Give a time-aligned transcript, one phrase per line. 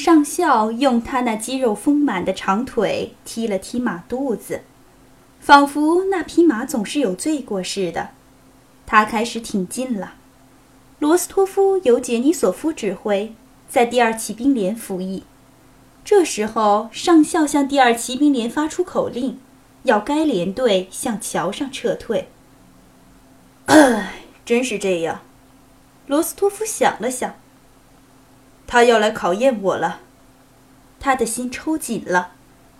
[0.00, 4.62] 上校用他那肌肉丰满的长腿踢了踢马肚子，
[5.40, 8.08] 仿佛那匹马总是有罪过似的。
[8.86, 10.14] 他开始挺进了。
[11.00, 13.34] 罗斯托夫由杰尼索夫指挥，
[13.68, 15.24] 在第二骑兵连服役。
[16.02, 19.38] 这时候，上校向第二骑兵连发出口令，
[19.82, 22.28] 要该连队向桥上撤退。
[23.66, 25.20] 唉，真是这样。
[26.06, 27.34] 罗斯托夫想了想。
[28.72, 29.98] 他要来考验我了，
[31.00, 32.34] 他的心抽紧了，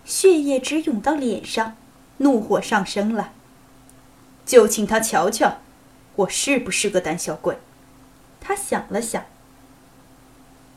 [0.04, 1.74] 血液直涌到脸上，
[2.18, 3.32] 怒火上升了。
[4.46, 5.56] 就请他瞧瞧，
[6.14, 7.58] 我是不是个胆小鬼？
[8.40, 9.24] 他想了想。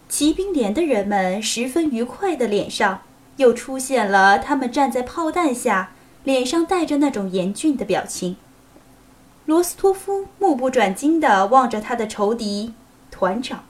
[0.09, 3.03] 骑兵连的人们十分愉快的脸上
[3.38, 5.91] 又出现了他们站在炮弹下
[6.23, 8.38] 脸上带着那种严峻的表情。
[9.45, 12.73] 罗斯托夫目不转睛地望着他的仇敌
[13.11, 13.66] 团长。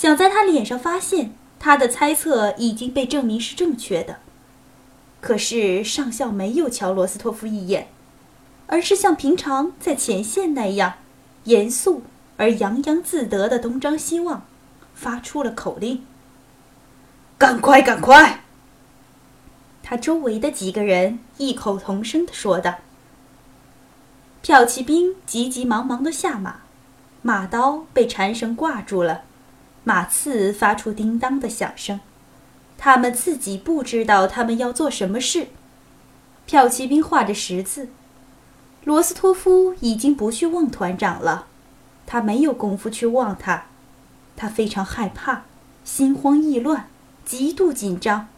[0.00, 4.18] 想在他脸上发现他的猜测已经被证明是正确的，
[5.20, 7.88] 可是上校没有瞧罗斯托夫一眼，
[8.68, 10.94] 而是像平常在前线那样
[11.42, 12.04] 严肃
[12.36, 14.46] 而洋洋自得的东张西望，
[14.94, 16.06] 发出了口令
[17.36, 18.44] ：“赶快，赶快！”
[19.82, 22.76] 他周围的几个人异口同声地说道。
[24.44, 26.60] 骠骑兵急急忙忙地下马，
[27.20, 29.22] 马刀被缠绳挂住了。
[29.84, 32.00] 马刺发出叮当的响声，
[32.76, 35.48] 他们自己不知道他们要做什么事。
[36.46, 37.88] 骠骑兵画着十字。
[38.84, 41.46] 罗斯托夫已经不去望团长了，
[42.06, 43.66] 他没有功夫去望他，
[44.36, 45.42] 他非常害怕，
[45.84, 46.88] 心慌意乱，
[47.24, 48.28] 极度紧张，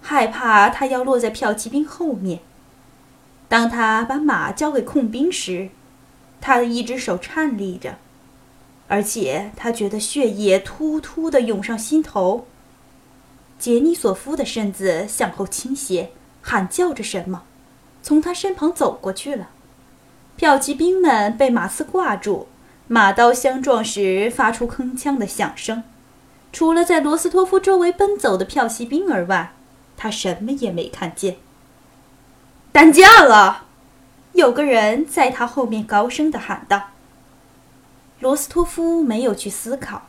[0.00, 2.40] 害怕他要落在骠骑兵后面。
[3.48, 5.68] 当他把马交给控兵时，
[6.40, 7.98] 他的一只手颤栗着。
[8.88, 12.46] 而且他觉得血液突突地涌上心头。
[13.58, 16.10] 杰尼索夫的身子向后倾斜，
[16.42, 17.44] 喊叫着什么，
[18.02, 19.48] 从他身旁走过去了。
[20.38, 22.48] 骠骑兵们被马刺挂住，
[22.88, 25.84] 马刀相撞时发出铿锵的响声。
[26.52, 29.52] 除了在罗斯托夫周围奔走的骠骑兵而外，
[29.96, 31.36] 他什么也没看见。
[32.70, 33.66] 担架了！
[34.32, 36.90] 有个人在他后面高声地喊道。
[38.24, 40.04] 罗斯托夫没有去思考，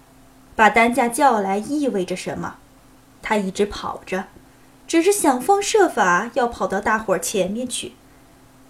[0.55, 2.55] 把担架叫来意味着什么。
[3.21, 4.27] 他一直跑着，
[4.87, 7.91] 只是想方设法要跑到大伙儿前面去。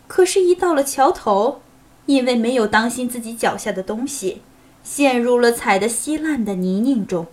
[0.07, 1.61] 可是，一到了桥头，
[2.07, 4.41] 因为没有当心自己脚下的东西，
[4.83, 7.27] 陷入了踩得稀烂的泥泞中。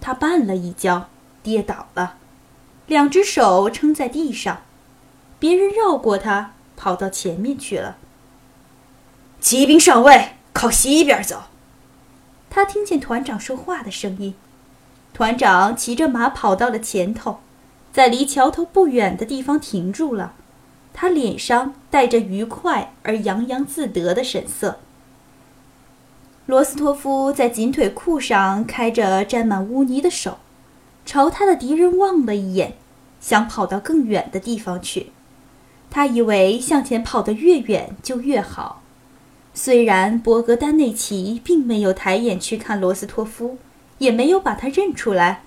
[0.00, 1.08] 他绊了一跤，
[1.42, 2.18] 跌倒了，
[2.86, 4.58] 两只手撑在地上。
[5.40, 7.96] 别人绕过他，跑到前面去了。
[9.40, 10.35] 骑兵上尉。
[10.56, 11.42] 靠西边走。
[12.48, 14.34] 他听见团长说话的声音。
[15.12, 17.40] 团长骑着马跑到了前头，
[17.92, 20.32] 在离桥头不远的地方停住了。
[20.94, 24.80] 他脸上带着愉快而洋洋自得的神色。
[26.46, 30.38] 罗斯托夫在紧腿裤上开着沾满污泥的手，
[31.04, 32.78] 朝他的敌人望了一眼，
[33.20, 35.12] 想跑到更远的地方去。
[35.90, 38.80] 他以为向前跑得越远就越好。
[39.58, 43.56] 虽然博格丹内奇并没有抬眼去看罗斯托夫，
[43.96, 45.44] 也没有把他认出来，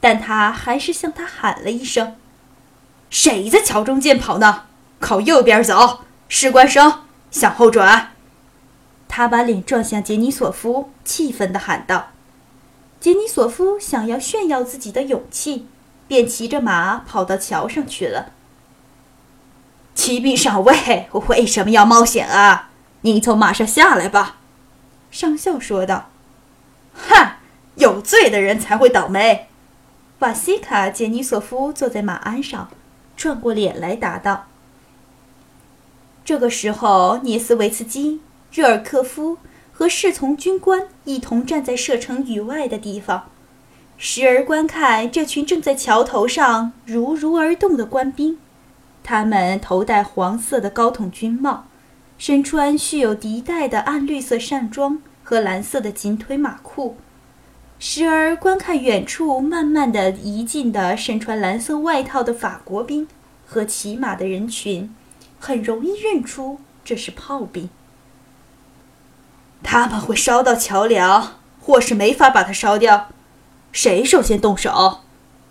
[0.00, 2.16] 但他还是向他喊了一声
[3.08, 4.64] ：“谁在桥中间跑呢？
[4.98, 8.10] 靠右边走，士官生，向后转。”
[9.06, 12.08] 他把脸转向杰尼索夫，气愤地喊道
[12.98, 15.68] ：“杰尼索夫想要炫耀自己的勇气，
[16.08, 18.32] 便骑着马跑到桥上去了。”
[19.94, 22.65] 骑兵上尉我为什么要冒险啊？
[23.12, 24.38] 你从马上下来吧，
[25.12, 26.10] 上校说道。
[26.92, 27.34] “哼，
[27.76, 29.46] 有罪的人才会倒霉。”
[30.18, 32.68] 瓦西卡·杰尼索夫坐在马鞍上，
[33.16, 34.46] 转过脸来答道。
[36.24, 39.38] 这个时候，涅斯维茨基、热尔科夫
[39.72, 43.30] 和侍从军官一同站在射程以外的地方，
[43.96, 48.38] 时而观看这群正在桥头上如如而动的官兵。
[49.04, 51.66] 他们头戴黄色的高筒军帽。
[52.18, 56.96] 身穿蓄有敌带的暗绿色上装和蓝色的紧腿马裤，
[57.78, 63.06] 时而观看远处慢慢的移近的身穿蓝色外套的法国兵
[63.46, 64.94] 和骑马的人群，
[65.38, 67.68] 很容易认出这是炮兵。
[69.62, 73.08] 他们会烧到桥梁，或是没法把它烧掉。
[73.72, 75.00] 谁首先动手？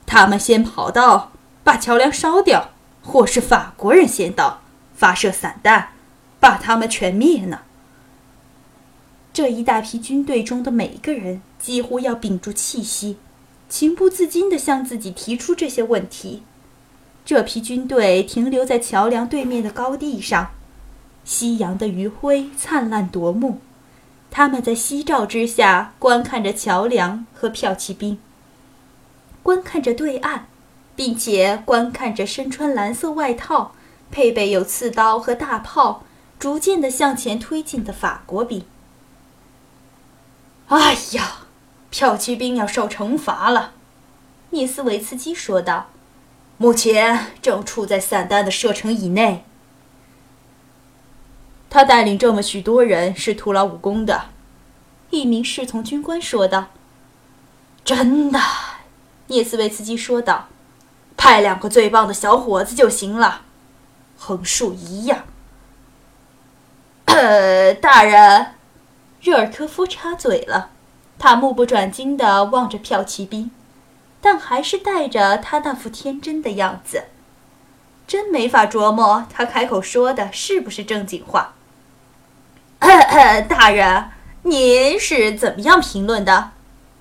[0.07, 1.31] 他们先跑到
[1.63, 2.71] 把桥梁烧掉，
[3.03, 4.61] 或是法国人先到
[4.95, 5.89] 发射散弹？
[6.39, 7.61] 把他们全灭呢！
[9.33, 13.17] 这一大批军队中的每一个人几乎要屏住气息，
[13.67, 16.43] 情不自禁地向自己提出这些问题。
[17.25, 20.51] 这批军队停留在桥梁对面的高地上，
[21.23, 23.59] 夕阳的余晖灿烂夺目。
[24.31, 28.17] 他们在夕照之下观看着桥梁和骠骑兵，
[29.41, 30.45] 观看着对岸，
[30.95, 33.73] 并且观看着身穿蓝色外套、
[34.11, 36.03] 配备有刺刀和大炮、
[36.37, 38.65] 逐渐地向前推进的法国兵。
[40.67, 41.45] 哎呀，
[41.91, 43.73] 骠骑兵要受惩罚了，
[44.49, 45.87] 聂斯维茨基说道。
[46.57, 49.43] 目前正处在散弹的射程以内。
[51.69, 54.29] 他带领这么许多人是徒劳无功的，
[55.09, 56.67] 一名侍从军官说道。
[57.83, 58.39] 真的，
[59.27, 60.47] 聂斯维茨基说道。
[61.17, 63.41] 派两个最棒的小伙子就行了，
[64.17, 65.25] 横竖一样。
[67.15, 68.47] 呃，大人，
[69.21, 70.69] 热尔科夫插嘴了，
[71.17, 73.51] 他目不转睛地望着骠骑兵。
[74.19, 77.06] 但还是带着他那副天真的样子，
[78.06, 81.53] 真没法琢磨他开口说的是不是正经话。
[83.47, 84.09] 大人，
[84.41, 86.51] 您是怎么样评论的？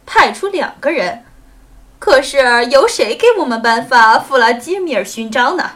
[0.07, 1.25] 派出两个人，
[1.99, 5.73] 可是由谁给我们颁发弗拉基米尔勋章呢？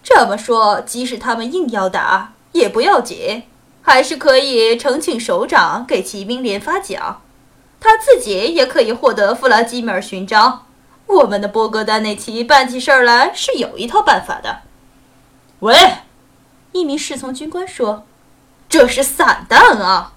[0.00, 3.44] 这么说，即使他们硬要打也不要紧，
[3.82, 7.22] 还是可以呈请首长给骑兵连发奖。
[7.78, 10.66] 他自己也可以获得弗拉基米尔勋章。
[11.06, 14.60] 我们的波格丹内奇办起事儿来是有一套办法的。
[15.60, 15.74] 喂，
[16.72, 18.04] 一名侍从军官说
[18.68, 20.12] ：“这是散弹啊！”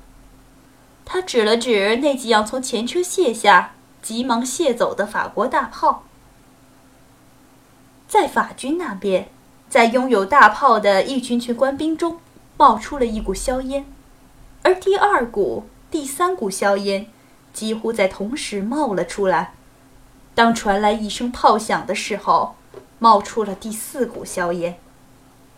[1.06, 6.04] 他指了指那几样从前车卸下、急忙卸走的法国大炮。
[8.08, 9.30] 在法军那边，
[9.68, 12.20] 在拥有大炮的一群群官兵中，
[12.64, 13.86] 冒出了一股硝烟，
[14.62, 17.08] 而第二股、第三股硝烟。
[17.52, 19.54] 几乎在同时冒了出来。
[20.34, 22.56] 当传来一声炮响的时候，
[23.00, 24.80] 冒出了第四股硝烟。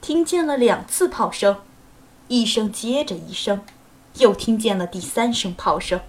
[0.02, 1.58] 听见了两次炮声，
[2.28, 3.62] 一声接着一声，
[4.16, 6.02] 又听见了第三声炮声。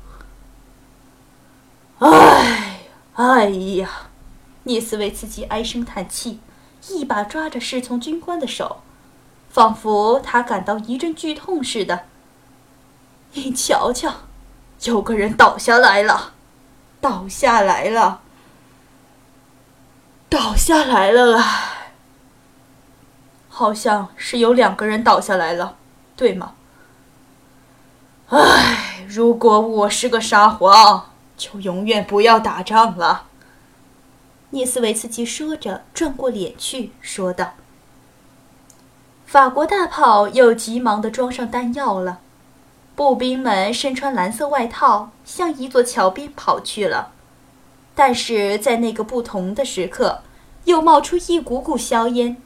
[1.98, 2.80] 哎，
[3.16, 4.08] 哎呀！
[4.62, 6.40] 聂斯维茨基唉声叹气，
[6.88, 8.80] 一把抓着侍从军官的手，
[9.56, 12.02] 仿佛他感到一阵剧痛似的。
[13.32, 14.12] 你瞧瞧。
[14.82, 16.34] 有个人倒下来了，
[17.00, 18.20] 倒下来了，
[20.28, 21.88] 倒下来了啊！
[23.48, 25.78] 好像是有两个人倒下来了，
[26.14, 26.52] 对吗？
[28.28, 31.08] 唉，如果我是个沙皇，
[31.38, 33.28] 就永远不要打仗了。
[34.50, 37.54] 聂斯维茨基说着，转过脸去说道
[39.26, 42.20] ：“法国大炮又急忙地装上弹药了。”
[42.96, 47.12] 步兵们身穿蓝色外套，向一座桥边跑去了。
[47.94, 50.22] 但是在那个不同的时刻，
[50.64, 52.38] 又冒出一股股硝烟，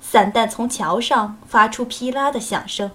[0.00, 2.90] 散弹从桥上发出噼啦的响声。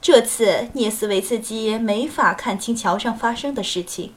[0.00, 4.14] 这次聂斯维茨基没法看清桥上发生的事情。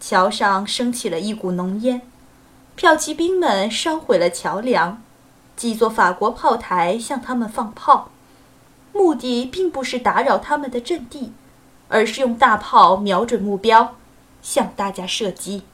[0.00, 2.00] 桥上升起了一股浓烟，
[2.78, 5.02] 骠骑兵们烧毁了桥梁，
[5.56, 8.10] 几座法国炮台向他们放炮。
[8.92, 11.32] 目的并不是打扰他们的阵地，
[11.88, 13.94] 而是用大炮瞄准目标，
[14.40, 15.64] 向大家射击。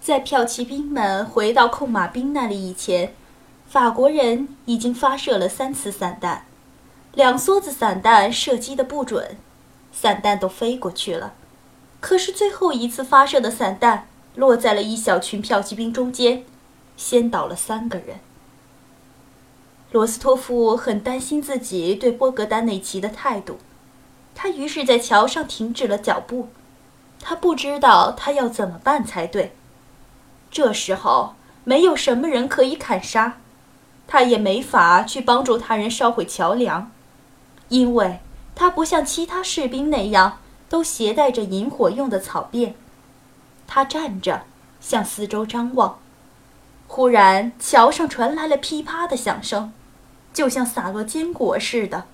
[0.00, 3.14] 在骠骑兵们回到控马兵那里以前，
[3.68, 6.46] 法国人已经发射了三次散弹，
[7.14, 9.36] 两梭子散弹射击的不准，
[9.92, 11.34] 散弹都飞过去了。
[12.00, 16.44] 可是最后一次发射的散弹落在了一小群骠骑兵中间，
[17.00, 18.18] 先倒了三个人。
[19.90, 23.58] 罗斯托夫很担心自己对波格丹内奇的态度，
[24.34, 26.50] 他于是在桥上停止了脚步。
[27.18, 29.52] 他不知道他要怎么办才对。
[30.50, 33.38] 这时候没有什么人可以砍杀，
[34.06, 36.92] 他也没法去帮助他人烧毁桥梁，
[37.70, 38.20] 因为
[38.54, 40.38] 他不像其他士兵那样
[40.68, 42.74] 都携带着引火用的草便。
[43.66, 44.42] 他站着，
[44.80, 45.98] 向四周张望。
[46.92, 49.72] 忽然，桥上传来了噼啪的响声。
[50.32, 52.06] 就像洒落坚果似的，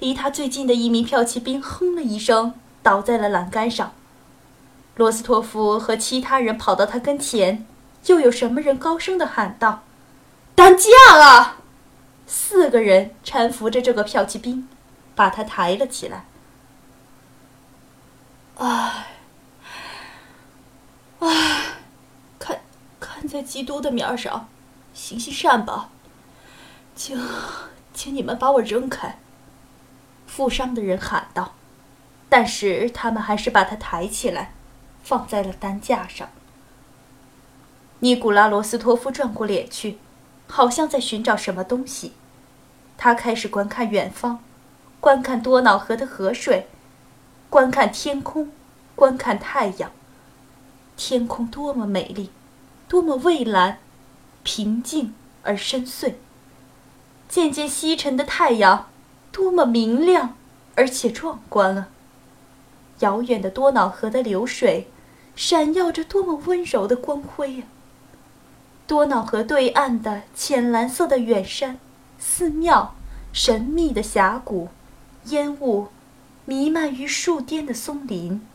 [0.00, 2.52] 离他最近的一名骠骑兵哼了一声，
[2.82, 3.94] 倒在了栏杆上。
[4.96, 7.66] 罗斯托夫和其他人跑到他跟前，
[8.04, 9.82] 又有什么人高声的喊道
[10.54, 11.56] ：“担架啊！”
[12.28, 14.68] 四个人搀扶着这个骠骑兵，
[15.14, 16.26] 把他抬了起来。
[18.58, 19.06] 唉，
[21.20, 21.71] 唉，
[23.32, 24.46] 在基督的面上，
[24.92, 25.88] 行行善吧。
[26.94, 27.18] 请，
[27.94, 29.18] 请你们把我扔开！”
[30.28, 31.54] 负伤的人喊道。
[32.28, 34.52] 但是他们还是把他抬起来，
[35.02, 36.28] 放在了担架上。
[38.00, 39.98] 尼古拉罗斯托夫转过脸去，
[40.48, 42.12] 好像在寻找什么东西。
[42.96, 44.42] 他开始观看远方，
[44.98, 46.68] 观看多瑙河的河水，
[47.50, 48.50] 观看天空，
[48.94, 49.90] 观看太阳。
[50.96, 52.30] 天空多么美丽，
[52.92, 53.78] 多么蔚蓝，
[54.42, 56.12] 平静而深邃。
[57.26, 58.90] 渐渐西沉的太阳，
[59.32, 60.36] 多么明亮
[60.74, 61.88] 而且壮观啊！
[62.98, 64.88] 遥远的多瑙河的流水，
[65.34, 67.64] 闪耀着多么温柔的光辉呀！
[68.86, 71.78] 多瑙河对岸的浅蓝色的远山、
[72.18, 72.94] 寺庙、
[73.32, 74.68] 神秘的峡谷、
[75.28, 75.88] 烟雾
[76.44, 78.46] 弥漫于树巅的松林，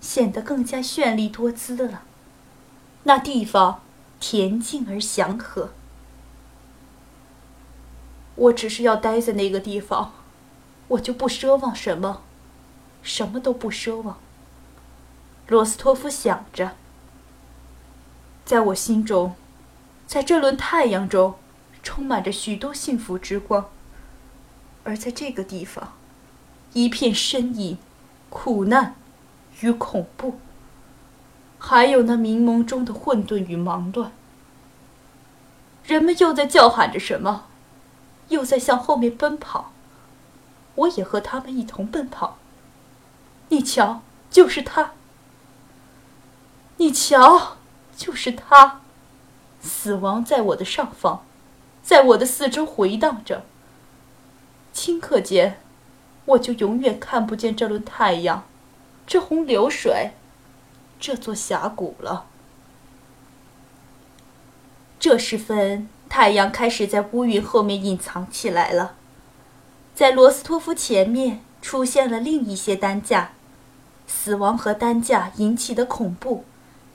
[0.00, 2.02] 显得更加绚丽多姿了。
[3.04, 3.82] 那地方
[4.20, 5.70] 恬静而祥和。
[8.34, 10.12] 我只是要待在那个地方，
[10.88, 12.22] 我就不奢望什么，
[13.02, 14.18] 什么都不奢望。
[15.46, 16.72] 罗斯托夫想着，
[18.44, 19.36] 在我心中，
[20.06, 21.34] 在这轮太阳中，
[21.82, 23.68] 充满着许多幸福之光，
[24.82, 25.92] 而在这个地方，
[26.72, 27.78] 一片呻吟、
[28.30, 28.96] 苦难
[29.60, 30.40] 与恐怖，
[31.66, 34.12] 还有那迷蒙中的混沌与忙乱。
[35.82, 37.46] 人们又在叫喊着什么？
[38.28, 39.72] 又在向后面奔跑，
[40.74, 42.36] 我也和他们一同奔跑。
[43.48, 44.90] 你瞧，就是他。
[46.76, 47.56] 你瞧，
[47.96, 48.82] 就是他。
[49.62, 51.24] 死亡在我的上方，
[51.82, 53.46] 在我的四周回荡着。
[54.74, 55.58] 顷刻间，
[56.26, 58.44] 我就永远看不见这轮太阳，
[59.06, 60.10] 这洪流水，
[61.06, 62.24] 这座峡谷了。
[64.98, 65.86] 这时分。
[66.08, 68.94] 太阳开始在乌云后面隐藏起来了，
[69.94, 73.32] 在罗斯托夫前面出现了另一些担架，
[74.06, 76.44] 死亡和担架引起的恐怖，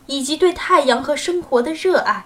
[0.07, 2.25] 以及对太阳和生活的热爱，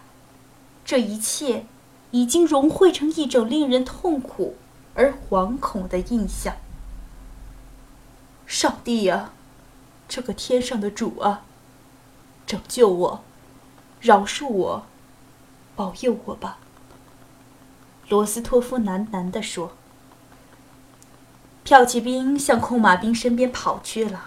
[0.85, 1.65] 这一切
[2.11, 4.55] 已经融汇成一种令人痛苦
[4.93, 6.55] 而惶恐的印象。
[8.45, 9.33] 上帝啊，
[10.07, 11.43] 这个天上的主啊，
[12.53, 13.23] 拯救我，
[13.99, 14.85] 饶恕我，
[15.75, 16.59] 保佑我吧。
[18.09, 19.71] 罗斯托夫喃喃地说
[21.65, 24.25] ：“骠骑兵向空马兵身边跑去了，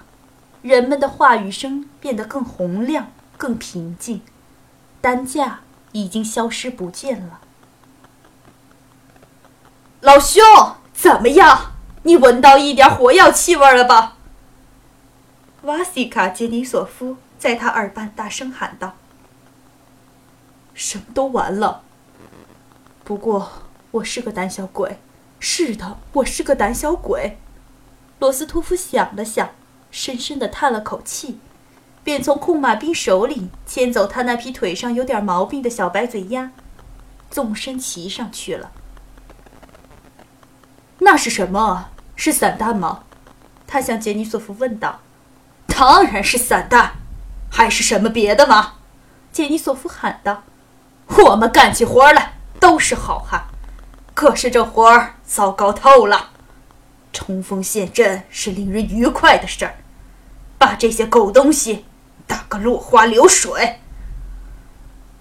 [0.61, 4.23] 人们的话语声变得更洪亮、更平静，
[5.00, 5.61] 担架
[5.92, 7.42] 已经消失不见了。”
[10.02, 10.42] 老兄，
[10.92, 11.75] 怎么样？
[12.02, 14.16] 你闻到一点火药气味了吧？
[15.62, 18.95] 瓦西卡杰尼索夫在他耳畔大声喊道
[20.75, 21.83] ：“什么都完了。
[23.05, 23.50] 不过……”
[23.93, 24.99] 我是个胆小鬼，
[25.40, 27.38] 是的，我是个胆小鬼。
[28.19, 29.52] 罗斯托夫想了想，
[29.90, 31.38] 深深的叹了口气，
[32.05, 36.50] 便从库马兵手里牵走他那匹腿上有点毛病的小白嘴鸭，
[37.31, 38.71] 纵身骑上去了。
[40.99, 41.88] 那是什么？
[42.16, 43.05] 是散弹吗？
[43.66, 45.00] 他向杰尼索夫问道。
[45.69, 46.97] 当然是散弹，
[47.50, 48.75] 还是什么别的吗？
[49.33, 50.45] 杰尼索夫喊道。
[51.07, 53.47] 我们干起活来都是好汉。
[54.15, 56.31] 可是这活儿糟糕透了，
[57.12, 59.76] 冲锋陷阵是令人愉快的事儿，
[60.59, 61.85] 把这些狗东西
[62.26, 63.81] 打个落花流水。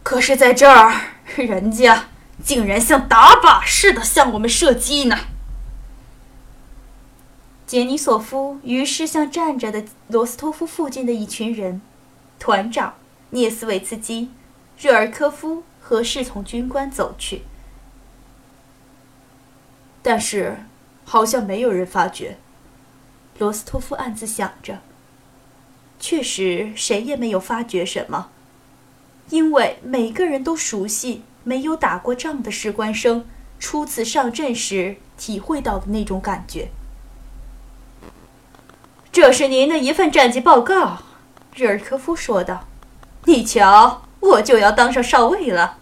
[0.02, 0.94] 可是在这儿，
[1.36, 2.06] 人家
[2.44, 5.18] 竟然像打靶似的向我们射击呢。
[7.68, 11.82] 杰尼索夫于是向站着的罗斯托夫附近的一群人，
[12.46, 12.94] 团长
[13.32, 14.30] 涅斯维茨基、
[14.78, 17.42] 热尔科夫和侍从军官走去。
[20.04, 20.60] 但是，
[21.04, 22.38] 好像没有人发觉。
[23.40, 24.78] 罗斯托夫暗自想着。
[26.00, 28.30] 确实，谁也没有发觉什么，
[29.32, 33.26] 因为每个人都熟悉没有打过仗的士官生
[33.58, 36.70] 初次上阵时体会到的那种感觉。
[39.12, 41.00] 这是您的一份战绩报告，
[41.56, 42.66] 日尔科夫说道。
[43.24, 45.78] 你瞧，我就要当上少尉了。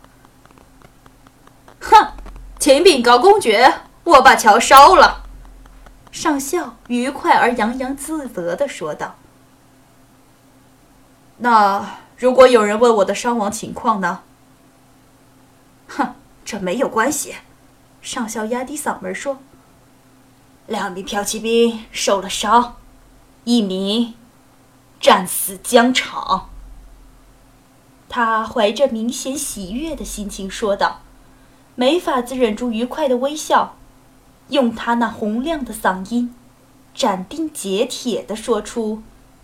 [1.82, 2.13] 哼，
[2.58, 3.82] 请禀高公爵。
[4.06, 5.24] 我把桥烧了，
[6.12, 9.15] 上校愉快而洋洋自得地说道。
[11.38, 14.22] 那如果有人问我的伤亡情况呢？
[15.88, 16.15] 哼，
[16.46, 17.36] 这没有关系。
[18.01, 19.39] 上校压低嗓门说
[20.68, 22.75] ：“两名骠骑兵受了伤，
[23.46, 24.13] 一名
[25.03, 26.50] 战死疆场。”
[28.07, 31.01] 他怀着明显喜悦的心情说道，
[31.75, 33.75] 没法子忍住愉快的微笑。
[34.48, 36.33] 用他那洪亮的嗓音，
[36.93, 39.01] 斩钉截铁地说出：“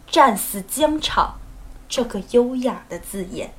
[0.09, 1.39] 战死疆场，
[1.89, 3.53] 这个优雅的字眼。